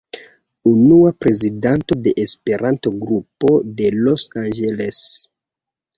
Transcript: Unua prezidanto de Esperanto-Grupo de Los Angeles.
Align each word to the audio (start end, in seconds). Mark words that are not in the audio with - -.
Unua 0.69 1.11
prezidanto 1.25 1.97
de 2.07 2.13
Esperanto-Grupo 2.23 3.53
de 3.83 3.93
Los 4.07 4.29
Angeles. 4.45 5.03